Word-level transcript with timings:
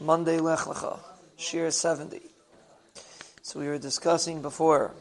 Monday 0.00 0.38
Lech 0.38 0.60
Lecha, 0.60 0.98
Shiur 1.38 1.70
70. 1.70 2.22
So 3.42 3.60
we 3.60 3.66
were 3.66 3.76
discussing 3.76 4.40
before, 4.40 4.92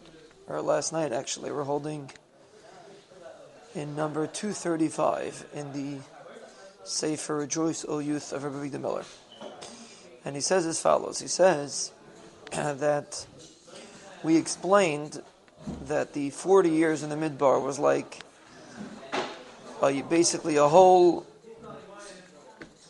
or 0.45 0.61
last 0.61 0.91
night 0.91 1.13
actually, 1.13 1.53
we're 1.53 1.63
holding 1.63 2.11
in 3.73 3.95
number 3.95 4.27
235 4.27 5.45
in 5.53 5.71
the 5.71 6.03
Sefer 6.83 7.37
Rejoice, 7.37 7.85
O 7.87 7.99
Youth 7.99 8.33
of 8.33 8.43
Rabbi 8.43 8.57
Avigdor 8.67 8.81
Miller. 8.81 9.05
And 10.25 10.35
he 10.35 10.41
says 10.41 10.65
as 10.65 10.81
follows. 10.81 11.21
He 11.21 11.27
says 11.27 11.93
that 12.51 13.25
we 14.21 14.35
explained 14.35 15.21
that 15.87 16.11
the 16.11 16.29
40 16.31 16.71
years 16.71 17.03
in 17.03 17.09
the 17.09 17.15
Midbar 17.15 17.63
was 17.63 17.79
like 17.79 18.19
basically 20.09 20.57
a 20.57 20.67
whole 20.67 21.25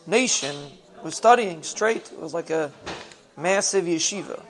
nation 0.07 0.55
was 1.03 1.15
studying 1.15 1.63
straight. 1.63 2.11
It 2.11 2.19
was 2.19 2.33
like 2.33 2.49
a 2.49 2.71
massive 3.37 3.85
yeshiva. 3.85 4.43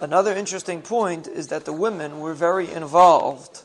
Another 0.00 0.32
interesting 0.32 0.82
point 0.82 1.28
is 1.28 1.48
that 1.48 1.64
the 1.64 1.72
women 1.72 2.20
were 2.20 2.34
very 2.34 2.70
involved 2.70 3.62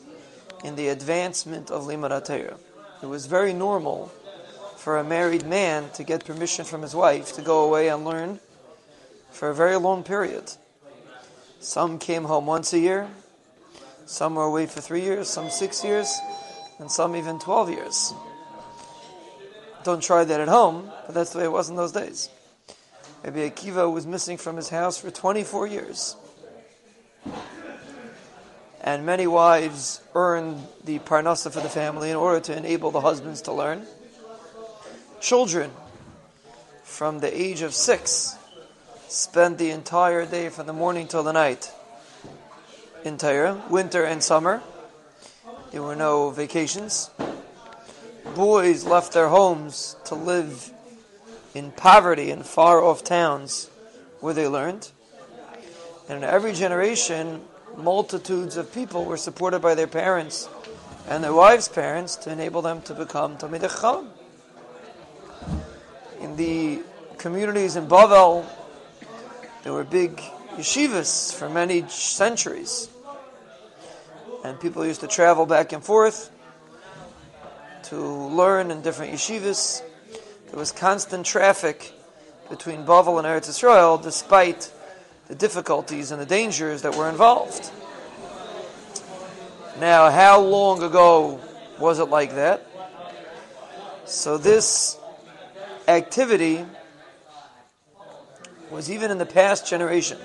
in 0.63 0.76
the 0.76 0.90
advancement 0.90 1.72
of 1.72 1.84
Limud 1.84 2.26
Torah. 2.26 2.58
It 3.02 3.08
was 3.08 3.26
very 3.26 3.54
normal 3.54 4.12
for 4.77 4.98
a 4.98 5.04
married 5.04 5.46
man 5.46 5.90
to 5.91 6.04
get 6.04 6.26
permission 6.26 6.63
from 6.63 6.82
his 6.82 6.96
wife 6.96 7.34
to 7.34 7.41
go 7.41 7.66
away 7.66 7.90
and 7.90 8.05
learn 8.05 8.40
for 9.32 9.49
a 9.49 9.55
very 9.55 9.77
long 9.77 10.04
period. 10.04 10.52
Some 11.60 11.99
came 11.99 12.24
home 12.24 12.46
once 12.46 12.72
a 12.74 12.80
year, 12.80 13.08
some 14.05 14.35
were 14.35 14.44
away 14.44 14.68
for 14.68 14.80
three 14.80 15.02
years, 15.02 15.27
some 15.27 15.49
six 15.49 15.84
years, 15.84 16.18
and 16.80 16.90
some 16.90 17.16
even 17.16 17.40
12 17.40 17.70
years. 17.72 18.13
Don't 19.84 20.02
try 20.02 20.23
that 20.23 20.40
at 20.40 20.48
home, 20.48 20.90
but 21.05 21.16
that's 21.16 21.31
the 21.31 21.40
way 21.40 21.45
it 21.45 21.52
was 21.52 21.70
in 21.70 21.76
those 21.76 21.91
days. 21.91 22.30
Maybe 23.23 23.49
Akiva 23.49 23.91
was 23.91 24.05
missing 24.05 24.38
from 24.38 24.55
his 24.55 24.70
house 24.70 24.98
for 24.98 25.10
24 25.12 25.68
years. 25.68 26.15
And 28.82 29.05
many 29.05 29.27
wives 29.27 30.02
earned 30.15 30.65
the 30.84 30.99
parnasa 30.99 31.52
for 31.52 31.60
the 31.60 31.70
family 31.70 32.10
in 32.10 32.15
order 32.15 32.40
to 32.41 32.57
enable 32.57 32.91
the 32.91 33.02
husbands 33.02 33.41
to 33.43 33.54
learn. 33.54 33.85
Children 35.20 35.71
from 36.84 37.20
the 37.20 37.41
age 37.41 37.62
of 37.62 37.74
six 37.74 38.37
spent 39.07 39.57
the 39.57 39.71
entire 39.71 40.26
day 40.26 40.49
from 40.49 40.68
the 40.68 40.74
morning 40.74 41.07
till 41.07 41.24
the 41.24 41.34
night 41.34 41.71
Torah, 43.15 43.63
winter 43.70 44.04
and 44.04 44.21
summer. 44.21 44.62
There 45.71 45.82
were 45.82 45.96
no 45.96 46.30
vacations. 46.32 47.09
Boys 48.38 48.84
left 48.84 49.13
their 49.13 49.30
homes 49.30 49.96
to 50.05 50.13
live 50.13 50.71
in 51.55 51.71
poverty 51.71 52.30
in 52.30 52.43
far 52.43 52.84
off 52.84 53.04
towns 53.04 53.68
where 54.20 54.35
they 54.35 54.48
learned. 54.48 54.91
And 56.07 56.20
in 56.20 56.24
every 56.24 56.54
generation, 56.54 57.41
multitudes 57.76 58.55
of 58.55 58.71
people 58.71 59.05
were 59.05 59.18
supported 59.18 59.62
by 59.63 59.74
their 59.74 59.88
parents 59.88 60.48
and 61.10 61.24
their 61.24 61.34
wives' 61.34 61.68
parents 61.68 62.15
to 62.18 62.32
enable 62.32 62.62
them 62.62 62.84
to 62.84 62.93
become 62.93 63.38
Talmidei 63.40 63.71
Chacham. 63.71 64.12
In 66.22 66.35
the 66.35 66.84
communities 67.18 67.75
in 67.75 67.88
Bavel, 67.88 68.46
there 69.63 69.74
were 69.74 69.84
big 69.84 70.18
yeshivas 70.58 71.34
for 71.34 71.50
many 71.50 71.90
centuries 71.90 72.88
and 74.44 74.59
people 74.59 74.85
used 74.85 75.02
to 75.02 75.08
travel 75.08 75.47
back 75.47 75.74
and 75.74 75.84
forth 75.84 76.30
to 77.90 77.96
learn 77.96 78.69
in 78.69 78.81
different 78.81 79.13
yeshivas. 79.13 79.81
There 80.50 80.59
was 80.59 80.74
constant 80.74 81.25
traffic 81.25 81.94
between 82.50 82.85
Bavel 82.85 83.18
and 83.18 83.25
Eretz 83.25 83.47
Israel, 83.47 83.97
despite 83.97 84.72
the 85.28 85.35
difficulties 85.35 86.12
and 86.12 86.22
the 86.22 86.25
dangers 86.25 86.81
that 86.81 86.96
were 86.96 87.09
involved. 87.09 87.72
Now, 89.80 90.09
how 90.09 90.42
long 90.42 90.84
ago 90.84 91.40
was 91.80 92.00
it 92.00 92.09
like 92.09 92.36
that? 92.36 92.68
So 94.06 94.38
this 94.38 94.98
activity 95.88 96.66
was 98.69 98.92
even 98.92 99.12
in 99.12 99.18
the 99.18 99.25
past 99.25 99.66
generation. 99.66 100.18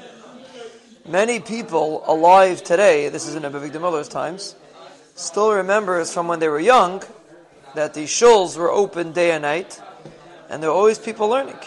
Many 1.07 1.39
people 1.39 2.03
alive 2.07 2.65
today, 2.65 3.09
this 3.09 3.29
is 3.29 3.37
in 3.37 3.45
Abba 3.45 3.61
Miller's 3.61 4.09
times, 4.09 4.57
still 5.15 5.53
remembers 5.53 6.13
from 6.13 6.27
when 6.27 6.41
they 6.41 6.49
were 6.49 6.61
young 6.61 7.03
that 7.75 7.95
the 7.95 8.05
shuls 8.05 8.57
were 8.57 8.71
open 8.71 9.13
day 9.13 9.33
and 9.33 9.43
night, 9.43 9.81
and 10.49 10.63
there 10.63 10.71
were 10.71 10.77
always 10.77 10.99
people 10.99 11.29
learning. 11.29 11.59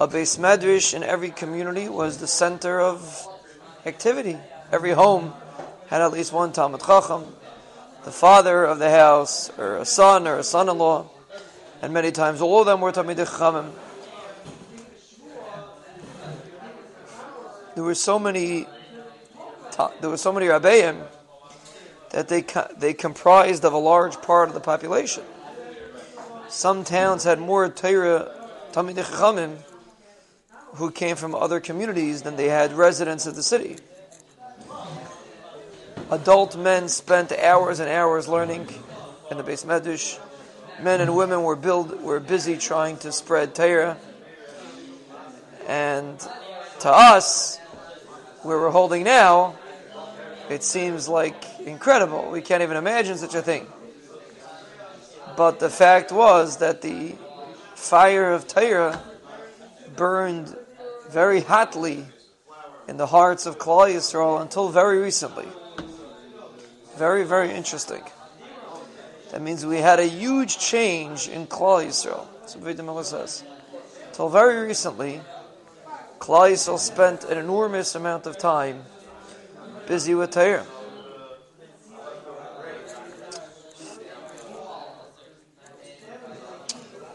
A 0.00 0.08
beis 0.08 0.38
medrash 0.38 0.94
in 0.94 1.02
every 1.02 1.30
community 1.30 1.88
was 1.88 2.18
the 2.18 2.26
center 2.26 2.80
of 2.80 3.26
activity. 3.86 4.38
Every 4.72 4.92
home 4.92 5.32
had 5.88 6.00
at 6.00 6.12
least 6.12 6.32
one 6.32 6.52
Talmud 6.52 6.80
Chacham, 6.80 7.24
the 8.04 8.10
father 8.10 8.64
of 8.64 8.78
the 8.78 8.90
house, 8.90 9.50
or 9.58 9.76
a 9.76 9.84
son, 9.84 10.26
or 10.26 10.38
a 10.38 10.44
son-in-law, 10.44 11.08
and 11.80 11.92
many 11.92 12.10
times 12.10 12.40
all 12.40 12.60
of 12.60 12.66
them 12.66 12.80
were 12.80 12.92
Talmud 12.92 13.16
Chachamim. 13.16 13.70
there 17.74 17.84
were 17.84 17.94
so 17.94 18.18
many 18.18 18.66
there 20.00 20.10
were 20.10 20.16
so 20.16 20.32
many 20.32 20.46
rabbeim 20.46 21.02
that 22.14 22.28
they 22.28 22.44
they 22.78 22.94
comprised 22.94 23.64
of 23.64 23.72
a 23.72 23.78
large 23.78 24.22
part 24.22 24.46
of 24.48 24.54
the 24.54 24.60
population. 24.60 25.24
Some 26.48 26.84
towns 26.84 27.24
had 27.24 27.40
more 27.40 27.68
Torah 27.68 28.30
Talmidei 28.70 29.02
Chachamim 29.02 29.56
who 30.76 30.92
came 30.92 31.16
from 31.16 31.34
other 31.34 31.58
communities 31.58 32.22
than 32.22 32.36
they 32.36 32.48
had 32.48 32.72
residents 32.72 33.26
of 33.26 33.34
the 33.34 33.42
city. 33.42 33.78
Adult 36.12 36.56
men 36.56 36.88
spent 36.88 37.32
hours 37.32 37.80
and 37.80 37.90
hours 37.90 38.28
learning 38.28 38.68
in 39.30 39.36
the 39.36 39.42
beis 39.42 39.66
medrash. 39.66 40.20
Men 40.80 41.00
and 41.00 41.16
women 41.16 41.42
were 41.42 41.56
build, 41.56 42.00
were 42.00 42.20
busy 42.20 42.56
trying 42.56 42.96
to 42.98 43.10
spread 43.10 43.56
Torah. 43.56 43.96
And 45.66 46.20
to 46.80 46.90
us, 46.90 47.58
where 48.42 48.58
we're 48.58 48.70
holding 48.70 49.02
now, 49.02 49.56
it 50.50 50.62
seems 50.62 51.08
like 51.08 51.53
incredible. 51.64 52.30
We 52.30 52.42
can't 52.42 52.62
even 52.62 52.76
imagine 52.76 53.16
such 53.16 53.34
a 53.34 53.42
thing. 53.42 53.66
But 55.36 55.58
the 55.58 55.70
fact 55.70 56.12
was 56.12 56.58
that 56.58 56.82
the 56.82 57.14
fire 57.74 58.32
of 58.32 58.46
Torah 58.46 59.02
burned 59.96 60.56
very 61.10 61.40
hotly 61.40 62.04
in 62.88 62.96
the 62.96 63.06
hearts 63.06 63.46
of 63.46 63.58
Klal 63.58 63.92
Yisrael 63.92 64.40
until 64.40 64.68
very 64.68 64.98
recently. 64.98 65.48
Very, 66.96 67.24
very 67.24 67.50
interesting. 67.50 68.02
That 69.30 69.42
means 69.42 69.66
we 69.66 69.78
had 69.78 69.98
a 69.98 70.06
huge 70.06 70.58
change 70.58 71.28
in 71.28 71.46
Klal 71.46 71.84
Yisrael. 71.84 72.26
So 72.46 72.60
Vidya 72.60 73.04
says. 73.04 73.42
Until 74.08 74.28
very 74.28 74.64
recently, 74.66 75.20
Klal 76.20 76.52
Yisrael 76.52 76.78
spent 76.78 77.24
an 77.24 77.38
enormous 77.38 77.94
amount 77.96 78.26
of 78.26 78.38
time 78.38 78.84
busy 79.86 80.14
with 80.14 80.30
Torah. 80.30 80.64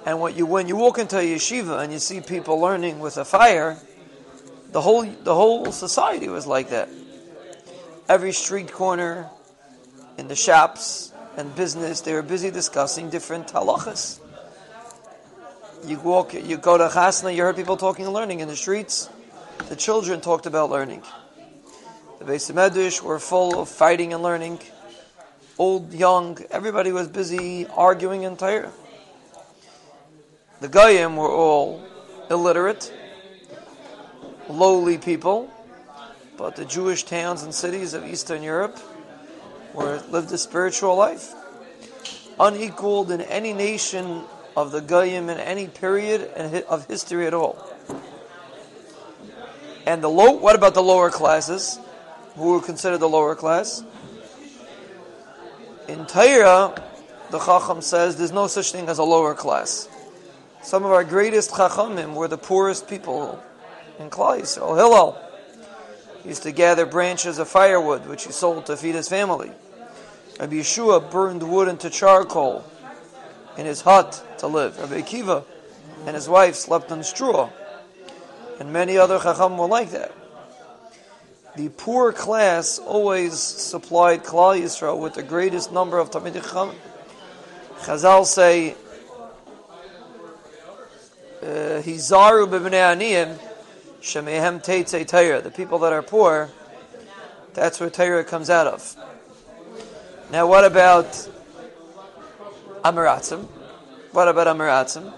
And 0.10 0.20
what 0.20 0.36
you 0.36 0.48
when 0.48 0.68
you 0.68 0.76
walk 0.76 0.98
into 0.98 1.20
a 1.20 1.22
yeshiva 1.22 1.84
and 1.84 1.94
you 1.94 2.00
see 2.00 2.20
people 2.20 2.60
learning 2.60 3.00
with 3.00 3.18
a 3.18 3.24
fire, 3.24 3.78
the 4.72 4.82
whole 4.82 5.04
the 5.06 5.36
whole 5.36 5.72
society 5.72 6.30
was 6.30 6.48
like 6.48 6.72
that. 6.72 6.90
Every 8.10 8.32
street 8.32 8.72
corner, 8.72 9.30
in 10.18 10.28
the 10.28 10.36
shops 10.36 11.14
and 11.38 11.56
business, 11.56 12.02
they 12.02 12.14
were 12.14 12.24
busy 12.24 12.50
discussing 12.50 13.12
different 13.12 13.50
halachas. 13.50 14.20
You 15.86 16.00
walk, 16.00 16.34
you 16.34 16.58
go 16.58 16.76
to 16.80 16.88
chasna, 16.88 17.36
you 17.36 17.44
heard 17.44 17.56
people 17.56 17.78
talking 17.78 18.06
and 18.06 18.14
learning 18.16 18.40
in 18.40 18.48
the 18.48 18.56
streets. 18.56 19.12
The 19.68 19.76
children 19.76 20.22
talked 20.22 20.48
about 20.48 20.72
learning. 20.72 21.04
The 22.18 22.26
beis 22.26 22.52
medrash 22.52 23.00
were 23.04 23.20
full 23.20 23.60
of 23.60 23.70
fighting 23.70 24.16
and 24.16 24.24
learning. 24.24 24.58
Old, 25.60 25.94
young, 25.94 26.40
everybody 26.50 26.92
was 26.92 27.08
busy 27.08 27.68
arguing 27.68 28.26
and 28.26 28.40
Torah. 28.40 28.72
The 30.62 30.68
Goyim 30.68 31.16
were 31.16 31.32
all 31.32 31.82
illiterate, 32.30 32.94
lowly 34.50 34.98
people, 34.98 35.50
but 36.36 36.58
the 36.58 36.66
Jewish 36.66 37.04
towns 37.04 37.44
and 37.44 37.56
cities 37.56 37.94
of 37.94 38.06
Eastern 38.06 38.44
Europe 38.44 38.78
were 39.74 40.02
lived 40.10 40.32
a 40.34 40.38
spiritual 40.38 40.98
life, 40.98 41.34
unequaled 42.38 43.10
in 43.10 43.22
any 43.22 43.54
nation 43.54 44.24
of 44.58 44.72
the 44.72 44.82
Goyim 44.82 45.30
in 45.30 45.40
any 45.40 45.68
period 45.68 46.24
of 46.68 46.86
history 46.88 47.26
at 47.26 47.34
all. 47.34 47.66
And 49.86 50.04
the 50.04 50.10
low, 50.10 50.32
what 50.32 50.56
about 50.56 50.74
the 50.74 50.84
lower 50.84 51.10
classes, 51.10 51.80
who 52.36 52.52
were 52.52 52.62
considered 52.62 52.98
the 52.98 53.08
lower 53.08 53.34
class? 53.34 53.82
In 55.88 56.06
Torah, 56.06 56.84
the 57.32 57.40
Chacham 57.40 57.82
says 57.82 58.18
there's 58.18 58.34
no 58.34 58.48
such 58.48 58.74
thing 58.74 58.90
as 58.90 58.98
a 58.98 59.04
lower 59.04 59.34
class. 59.34 59.88
Some 60.62 60.84
of 60.84 60.92
our 60.92 61.04
greatest 61.04 61.52
chachamim 61.52 62.14
were 62.14 62.28
the 62.28 62.38
poorest 62.38 62.88
people 62.88 63.42
in 63.98 64.10
Klal 64.10 64.40
Yisrael. 64.40 64.76
Hillel 64.76 65.18
used 66.26 66.44
to 66.44 66.52
gather 66.52 66.86
branches 66.86 67.40
of 67.40 67.48
firewood, 67.48 68.06
which 68.08 68.26
he 68.26 68.32
sold 68.32 68.66
to 68.66 68.76
feed 68.76 68.96
his 68.96 69.08
family. 69.08 69.52
Rabbi 70.40 70.56
Yehoshua 70.56 71.12
burned 71.12 71.44
wood 71.44 71.68
into 71.68 71.90
charcoal 71.90 72.64
in 73.58 73.66
his 73.66 73.82
hut 73.82 74.24
to 74.40 74.48
live. 74.48 74.78
Rabbi 74.80 75.02
Akiva 75.02 75.44
and 76.06 76.16
his 76.16 76.30
wife 76.30 76.56
slept 76.56 76.92
on 76.92 77.04
straw. 77.04 77.50
And 78.60 78.74
many 78.74 78.98
other 78.98 79.20
chacham 79.20 79.58
were 79.58 79.68
like 79.68 79.92
that. 79.92 80.14
The 81.56 81.70
poor 81.70 82.12
class 82.14 82.80
always 82.80 83.40
supplied 83.40 84.24
Klal 84.24 84.62
Yisrael 84.62 85.00
with 85.00 85.14
the 85.14 85.24
greatest 85.24 85.72
number 85.72 85.98
of 85.98 86.12
Talmidei 86.12 86.44
Chacham. 86.44 86.76
Chazal 87.80 88.26
say, 88.26 88.76
Uh, 91.42 91.82
Hizaru 91.82 92.48
b'bnei 92.48 92.98
aniyim 92.98 93.40
shemehem 94.02 94.62
teitzei. 94.62 95.42
The 95.42 95.50
people 95.50 95.80
that 95.80 95.94
are 95.94 96.02
poor, 96.02 96.50
that's 97.54 97.80
where 97.80 97.90
Torah 97.90 98.26
comes 98.26 98.50
out 98.50 98.68
of. 98.68 98.96
Now, 100.32 100.48
what 100.48 100.66
about 100.66 101.06
Amaratzim? 102.84 103.46
What 104.12 104.28
about 104.28 104.48
Amaratzim? 104.48 105.14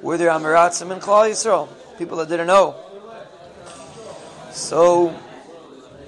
Were 0.00 0.16
there 0.16 0.30
Amaratzim 0.30 0.90
in 0.90 1.00
Klal 1.00 1.30
Yisrael? 1.30 1.68
People 1.98 2.16
that 2.16 2.30
didn't 2.30 2.46
know. 2.46 2.74
So 4.52 5.14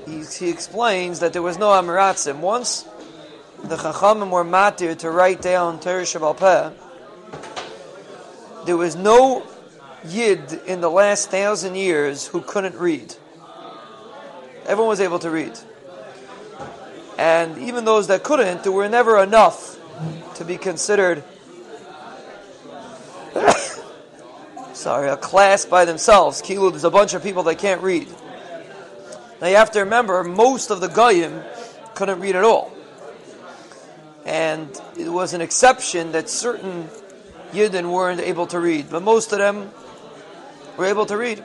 he, 0.07 0.25
he 0.25 0.49
explains 0.49 1.21
that 1.21 1.35
there 1.35 1.43
was 1.43 1.59
no 1.59 1.69
Amaratzim. 1.69 2.39
Once 2.39 2.87
the 3.63 3.77
Chachamim 3.77 4.31
were 4.31 4.45
matir 4.45 4.97
to 4.99 5.11
write 5.11 5.43
down 5.43 5.81
Torah 5.81 6.03
Shebaal 6.03 6.37
Peh, 6.37 6.71
there 8.67 8.77
was 8.77 8.97
no 8.97 9.47
Yid 10.07 10.61
in 10.67 10.83
the 10.83 10.91
last 10.91 11.31
thousand 11.31 11.77
years 11.77 12.27
who 12.27 12.43
couldn't 12.43 12.75
read. 12.75 13.15
Everyone 14.67 14.89
was 14.89 15.01
able 15.01 15.19
to 15.21 15.31
read. 15.31 15.59
And 17.17 17.57
even 17.59 17.85
those 17.85 18.09
that 18.09 18.23
couldn't, 18.23 18.65
there 18.65 18.73
were 18.73 18.89
never 18.89 19.23
enough 19.23 19.79
to 20.35 20.45
be 20.45 20.59
considered 20.59 21.25
sorry, 24.75 25.09
a 25.09 25.17
class 25.17 25.65
by 25.65 25.85
themselves. 25.85 26.43
Kilu, 26.43 26.71
there's 26.71 26.85
a 26.85 26.91
bunch 26.91 27.15
of 27.15 27.23
people 27.23 27.43
that 27.45 27.59
can't 27.59 27.81
read. 27.81 28.09
Now 29.41 29.49
you 29.49 29.57
have 29.57 29.71
to 29.73 29.81
remember, 29.81 30.23
most 30.23 30.71
of 30.71 30.81
the 30.81 30.89
Goyim 30.89 31.43
couldn't 31.95 32.21
read 32.21 32.37
at 32.37 32.45
all. 32.45 32.73
And 34.25 34.69
it 34.99 35.09
was 35.09 35.35
an 35.35 35.41
exception 35.41 36.13
that 36.13 36.29
certain 36.29 36.89
Yidden 37.55 37.91
weren't 37.93 38.21
able 38.21 38.47
to 38.49 38.59
read, 38.59 38.91
but 38.91 39.03
most 39.03 39.33
of 39.33 39.39
them 39.39 39.71
were 40.77 40.87
able 40.87 41.07
to 41.07 41.17
read. 41.17 41.45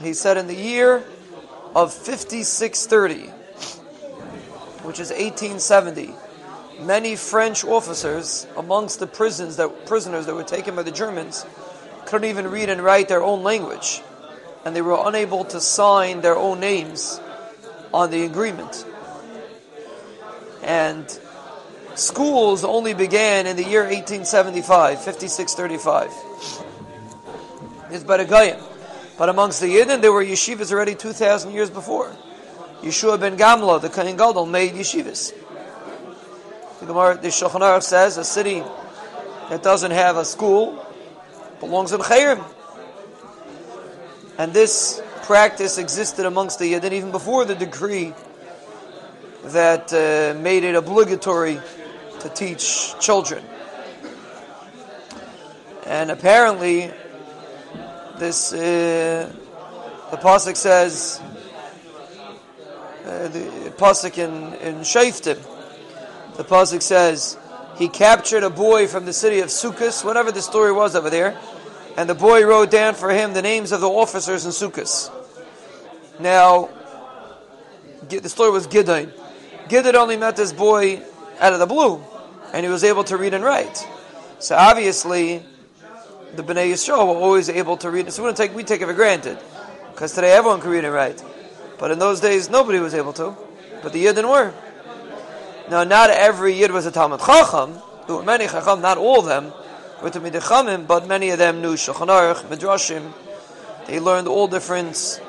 He 0.00 0.14
said 0.14 0.36
in 0.36 0.46
the 0.46 0.54
year 0.54 1.02
of 1.74 1.92
5630, 1.92 3.26
which 4.84 5.00
is 5.00 5.10
1870, 5.10 6.14
many 6.80 7.16
French 7.16 7.64
officers 7.64 8.46
amongst 8.56 9.00
the 9.00 9.06
prisons 9.06 9.56
that 9.56 9.86
prisoners 9.86 10.26
that 10.26 10.34
were 10.34 10.44
taken 10.44 10.76
by 10.76 10.82
the 10.82 10.92
Germans 10.92 11.44
couldn't 12.06 12.28
even 12.28 12.48
read 12.48 12.68
and 12.68 12.82
write 12.82 13.08
their 13.08 13.22
own 13.22 13.42
language, 13.42 14.02
and 14.64 14.74
they 14.74 14.82
were 14.82 15.00
unable 15.04 15.44
to 15.46 15.60
sign 15.60 16.20
their 16.20 16.36
own 16.36 16.60
names 16.60 17.20
on 17.92 18.10
the 18.10 18.24
agreement. 18.24 18.84
And 20.62 21.06
schools 21.94 22.64
only 22.64 22.94
began 22.94 23.46
in 23.46 23.56
the 23.56 23.64
year 23.64 23.82
1875, 23.82 25.02
5635. 25.02 26.10
It's 27.90 28.04
by. 28.04 28.58
But 29.18 29.28
amongst 29.28 29.60
the 29.60 29.66
Yidden, 29.66 30.00
there 30.00 30.12
were 30.12 30.24
yeshivas 30.24 30.72
already 30.72 30.94
2,000 30.94 31.52
years 31.52 31.70
before. 31.70 32.10
Yehoshua 32.80 33.20
ben 33.20 33.36
Gamla, 33.36 33.80
the 33.80 33.88
Kohen 33.88 34.16
Gadol, 34.16 34.46
made 34.46 34.72
yeshivas. 34.72 35.32
The 36.80 36.86
Gemara, 36.86 37.16
the 37.16 37.28
Shulchan 37.28 37.60
Aruch 37.60 37.82
says, 37.82 38.16
a 38.16 38.24
city 38.24 38.62
that 39.50 39.62
doesn't 39.62 39.90
have 39.90 40.16
a 40.16 40.24
school 40.24 40.84
belongs 41.60 41.90
to 41.90 41.98
the 41.98 42.02
Chayrim. 42.04 42.42
And 44.38 44.52
this 44.52 45.00
practice 45.22 45.78
existed 45.78 46.26
amongst 46.26 46.58
the 46.58 46.72
Yidden 46.72 46.92
even 46.92 47.12
before 47.12 47.44
the 47.44 47.54
decree 47.54 48.14
that 49.44 49.92
uh, 49.92 50.38
made 50.40 50.64
it 50.64 50.74
obligatory 50.74 51.60
to 52.22 52.28
teach 52.28 52.98
children. 52.98 53.44
And 55.86 56.10
apparently, 56.10 56.90
this 58.18 58.52
uh, 58.52 59.32
the 60.10 60.16
pasuk 60.16 60.56
says 60.56 61.20
uh, 63.04 63.28
the 63.28 63.72
pasuk 63.76 64.18
in 64.18 64.54
in 64.54 64.76
Shoftim, 64.80 65.38
the 66.36 66.44
pasuk 66.44 66.82
says 66.82 67.36
he 67.76 67.88
captured 67.88 68.44
a 68.44 68.50
boy 68.50 68.86
from 68.86 69.04
the 69.04 69.12
city 69.12 69.40
of 69.40 69.48
Sukkot, 69.48 70.04
whatever 70.04 70.30
the 70.30 70.42
story 70.42 70.72
was 70.72 70.94
over 70.94 71.10
there, 71.10 71.36
and 71.96 72.08
the 72.08 72.14
boy 72.14 72.44
wrote 72.46 72.70
down 72.70 72.94
for 72.94 73.10
him 73.10 73.32
the 73.32 73.42
names 73.42 73.72
of 73.72 73.80
the 73.80 73.88
officers 73.88 74.44
in 74.44 74.52
Sukkot. 74.52 75.10
Now, 76.20 76.68
the 78.08 78.28
story 78.28 78.50
was 78.50 78.66
Gideon. 78.66 79.12
Gideon 79.68 79.96
only 79.96 80.16
met 80.16 80.36
this 80.36 80.52
boy 80.52 81.02
out 81.40 81.52
of 81.52 81.58
the 81.58 81.66
blue, 81.66 82.04
and 82.52 82.64
he 82.64 82.70
was 82.70 82.84
able 82.84 83.04
to 83.04 83.16
read 83.16 83.34
and 83.34 83.42
write. 83.42 83.86
So 84.38 84.56
obviously, 84.56 85.42
the 86.34 86.42
Bnei 86.42 86.72
Yisrael 86.72 87.06
were 87.06 87.20
always 87.20 87.48
able 87.48 87.76
to 87.78 87.90
read. 87.90 88.12
So 88.12 88.24
we 88.24 88.32
take 88.32 88.54
we 88.54 88.64
take 88.64 88.80
it 88.80 88.86
for 88.86 88.94
granted, 88.94 89.38
because 89.92 90.14
today 90.14 90.32
everyone 90.32 90.60
can 90.60 90.70
read 90.70 90.84
and 90.84 90.94
write, 90.94 91.22
but 91.78 91.90
in 91.90 91.98
those 91.98 92.20
days 92.20 92.50
nobody 92.50 92.78
was 92.78 92.94
able 92.94 93.12
to. 93.14 93.34
But 93.82 93.92
the 93.92 94.04
Yidden 94.04 94.28
were. 94.28 94.52
Now, 95.70 95.84
not 95.84 96.10
every 96.10 96.54
Yid 96.54 96.70
was 96.70 96.86
a 96.86 96.90
Talmud 96.90 97.20
Chacham. 97.20 97.78
There 98.06 98.16
were 98.16 98.22
many 98.22 98.46
Chacham, 98.46 98.80
not 98.80 98.98
all 98.98 99.20
of 99.20 99.26
them 99.26 99.52
were 100.02 100.10
Talmud 100.10 100.32
Chachamim, 100.32 100.86
but 100.86 101.06
many 101.06 101.30
of 101.30 101.38
them 101.38 101.62
knew 101.62 101.74
Shulchan 101.74 102.08
Aruch, 102.08 102.42
Midrashim. 102.44 103.12
They 103.86 104.00
learned 104.00 104.28
all 104.28 104.48
different, 104.48 105.20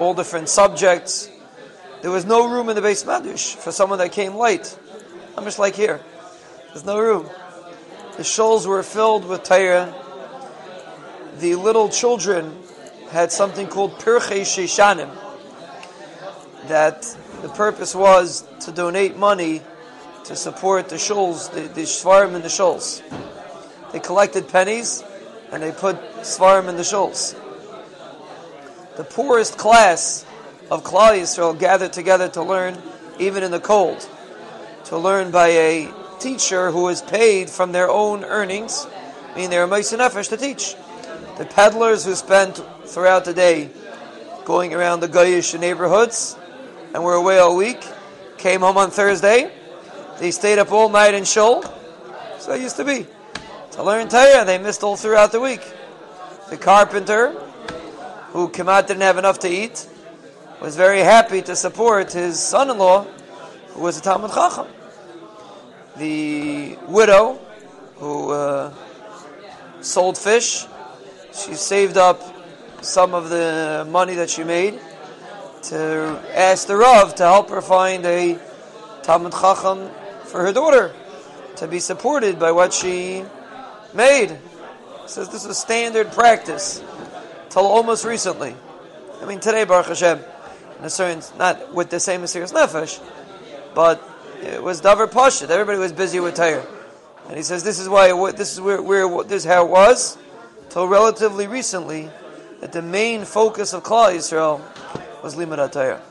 all 0.00 0.14
different 0.14 0.48
subjects. 0.48 1.30
There 2.02 2.10
was 2.10 2.24
no 2.24 2.48
room 2.48 2.68
in 2.68 2.76
the 2.76 2.80
beis 2.80 3.04
medrash 3.04 3.56
for 3.56 3.72
someone 3.72 3.98
that 3.98 4.12
came 4.12 4.34
late. 4.34 4.78
I'm 5.36 5.44
just 5.44 5.58
like 5.58 5.74
here. 5.74 6.00
There's 6.78 6.86
no 6.86 7.00
room. 7.00 7.28
The 8.16 8.22
shuls 8.22 8.64
were 8.64 8.84
filled 8.84 9.24
with 9.24 9.42
Torah. 9.42 9.92
The 11.40 11.56
little 11.56 11.88
children 11.88 12.56
had 13.10 13.32
something 13.32 13.66
called 13.66 13.98
Pirchei 13.98 14.42
Sheshanim. 14.42 15.10
That 16.68 17.02
the 17.42 17.48
purpose 17.48 17.96
was 17.96 18.46
to 18.60 18.70
donate 18.70 19.16
money 19.16 19.60
to 20.22 20.36
support 20.36 20.88
the 20.88 20.94
shuls, 20.94 21.50
the, 21.50 21.62
the 21.62 21.82
sefarim 21.82 22.36
in 22.36 22.42
the 22.42 22.48
shuls. 22.48 23.02
They 23.90 23.98
collected 23.98 24.46
pennies 24.46 25.02
and 25.50 25.60
they 25.60 25.72
put 25.72 25.96
sefarim 26.20 26.68
in 26.68 26.76
the 26.76 26.84
shuls. 26.84 27.34
The 28.96 29.02
poorest 29.02 29.58
class 29.58 30.24
of 30.70 30.84
Klal 30.84 31.18
Yisrael 31.18 31.58
gathered 31.58 31.92
together 31.92 32.28
to 32.28 32.42
learn, 32.44 32.80
even 33.18 33.42
in 33.42 33.50
the 33.50 33.58
cold, 33.58 34.08
to 34.84 34.96
learn 34.96 35.32
by 35.32 35.48
a 35.48 35.92
teacher 36.20 36.70
who 36.70 36.88
is 36.88 37.02
paid 37.02 37.50
from 37.50 37.72
their 37.72 37.88
own 37.88 38.24
earnings, 38.24 38.86
meaning 39.34 39.50
they 39.50 39.58
were 39.58 39.66
nefesh 39.66 40.28
to 40.28 40.36
teach. 40.36 40.74
The 41.36 41.44
peddlers 41.44 42.04
who 42.04 42.14
spent 42.14 42.62
throughout 42.84 43.24
the 43.24 43.34
day 43.34 43.70
going 44.44 44.74
around 44.74 45.00
the 45.00 45.08
Goyish 45.08 45.58
neighborhoods 45.58 46.36
and 46.94 47.04
were 47.04 47.14
away 47.14 47.38
all 47.38 47.56
week, 47.56 47.84
came 48.38 48.60
home 48.60 48.78
on 48.78 48.90
Thursday. 48.90 49.50
They 50.18 50.30
stayed 50.30 50.58
up 50.58 50.72
all 50.72 50.88
night 50.88 51.14
in 51.14 51.24
Shul. 51.24 51.62
So 52.38 52.52
it 52.52 52.62
used 52.62 52.76
to 52.76 52.84
be. 52.84 53.06
To 53.72 53.82
learn 53.82 54.08
Torah, 54.08 54.44
they 54.44 54.58
missed 54.58 54.82
all 54.82 54.96
throughout 54.96 55.32
the 55.32 55.40
week. 55.40 55.60
The 56.50 56.56
carpenter, 56.56 57.30
who 58.30 58.48
came 58.48 58.68
out 58.68 58.86
didn't 58.86 59.02
have 59.02 59.18
enough 59.18 59.38
to 59.40 59.48
eat, 59.48 59.86
was 60.60 60.76
very 60.76 61.00
happy 61.00 61.42
to 61.42 61.54
support 61.54 62.12
his 62.12 62.40
son-in-law, 62.40 63.04
who 63.68 63.80
was 63.80 63.98
a 63.98 64.00
Talmud 64.00 64.32
Chacham. 64.32 64.66
The 65.98 66.76
widow, 66.86 67.40
who 67.96 68.30
uh, 68.30 68.72
sold 69.80 70.16
fish, 70.16 70.64
she 71.32 71.54
saved 71.54 71.96
up 71.96 72.22
some 72.82 73.14
of 73.14 73.30
the 73.30 73.84
money 73.90 74.14
that 74.14 74.30
she 74.30 74.44
made 74.44 74.78
to 75.64 76.22
ask 76.34 76.68
the 76.68 76.76
Rav 76.76 77.16
to 77.16 77.24
help 77.24 77.50
her 77.50 77.60
find 77.60 78.06
a 78.06 78.38
Talmud 79.02 79.32
Chacham 79.32 79.90
for 80.24 80.42
her 80.42 80.52
daughter 80.52 80.94
to 81.56 81.66
be 81.66 81.80
supported 81.80 82.38
by 82.38 82.52
what 82.52 82.72
she 82.72 83.24
made. 83.92 84.38
Says 85.06 85.28
this 85.30 85.44
was 85.44 85.58
standard 85.58 86.12
practice 86.12 86.80
till 87.48 87.66
almost 87.66 88.04
recently. 88.04 88.54
I 89.20 89.24
mean 89.26 89.40
today, 89.40 89.64
Baruch 89.64 89.86
Hashem, 89.86 90.20
in 90.78 90.84
a 90.84 90.90
certain 90.90 91.22
not 91.38 91.74
with 91.74 91.90
the 91.90 91.98
same 91.98 92.24
serious 92.28 92.52
nefesh, 92.52 93.02
but 93.74 94.00
it 94.42 94.62
was 94.62 94.80
davar 94.80 95.06
pashut. 95.06 95.50
Everybody 95.50 95.78
was 95.78 95.92
busy 95.92 96.20
with 96.20 96.34
Torah. 96.34 96.66
And 97.28 97.36
he 97.36 97.42
says 97.42 97.62
this 97.62 97.78
is 97.78 97.88
why 97.88 98.08
this 98.32 98.52
is 98.52 98.60
where, 98.60 98.80
where 98.80 99.24
this 99.24 99.44
is 99.44 99.44
how 99.44 99.66
it 99.66 99.70
was 99.70 100.16
till 100.70 100.88
relatively 100.88 101.46
recently 101.46 102.10
that 102.60 102.72
the 102.72 102.82
main 102.82 103.24
focus 103.24 103.72
of 103.72 103.82
Klal 103.82 104.14
Yisrael 104.14 104.60
was 105.22 105.34
Limud 105.34 105.70
Torah. 105.72 106.02